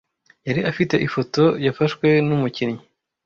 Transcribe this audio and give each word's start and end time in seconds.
Yari 0.47 0.61
afite 0.71 0.95
ifoto 1.07 1.43
yafashwe 1.65 2.07
numukinnyi. 2.27 2.81